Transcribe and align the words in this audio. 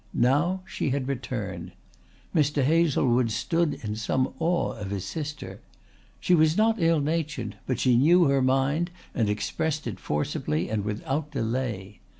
Now 0.15 0.63
she 0.65 0.89
had 0.89 1.07
returned. 1.07 1.73
Mr. 2.33 2.63
Hazlewood 2.63 3.29
stood 3.29 3.75
in 3.83 3.95
some 3.95 4.33
awe 4.39 4.71
of 4.71 4.89
his 4.89 5.05
sister. 5.05 5.61
She 6.19 6.33
was 6.33 6.57
not 6.57 6.81
ill 6.81 6.99
natured, 6.99 7.57
but 7.67 7.79
she 7.79 7.95
knew 7.95 8.23
her 8.23 8.41
mind 8.41 8.89
and 9.13 9.29
expressed 9.29 9.85
it 9.85 9.99
forcibly 9.99 10.69
and 10.71 10.83
without 10.83 11.29
delay. 11.31 11.99